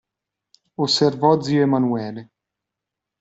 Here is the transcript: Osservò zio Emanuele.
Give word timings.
Osservò 0.85 1.31
zio 1.43 1.61
Emanuele. 1.67 2.21